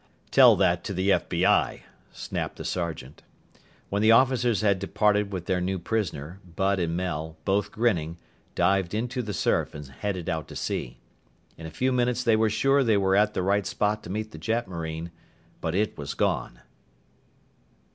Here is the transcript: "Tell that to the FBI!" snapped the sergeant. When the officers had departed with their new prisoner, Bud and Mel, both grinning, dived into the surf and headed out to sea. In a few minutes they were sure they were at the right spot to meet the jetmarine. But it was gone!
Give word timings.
"Tell 0.31 0.55
that 0.55 0.83
to 0.85 0.95
the 0.95 1.11
FBI!" 1.11 1.81
snapped 2.11 2.55
the 2.55 2.65
sergeant. 2.65 3.21
When 3.89 4.01
the 4.01 4.11
officers 4.11 4.61
had 4.61 4.79
departed 4.79 5.31
with 5.31 5.45
their 5.45 5.61
new 5.61 5.77
prisoner, 5.77 6.39
Bud 6.55 6.79
and 6.79 6.97
Mel, 6.97 7.37
both 7.45 7.71
grinning, 7.71 8.17
dived 8.55 8.95
into 8.95 9.21
the 9.21 9.31
surf 9.31 9.75
and 9.75 9.85
headed 9.85 10.27
out 10.27 10.47
to 10.47 10.55
sea. 10.55 10.97
In 11.55 11.67
a 11.67 11.69
few 11.69 11.91
minutes 11.91 12.23
they 12.23 12.35
were 12.35 12.49
sure 12.49 12.83
they 12.83 12.97
were 12.97 13.15
at 13.15 13.35
the 13.35 13.43
right 13.43 13.67
spot 13.67 14.01
to 14.01 14.09
meet 14.09 14.31
the 14.31 14.39
jetmarine. 14.39 15.11
But 15.61 15.75
it 15.75 15.95
was 15.99 16.15
gone! 16.15 16.61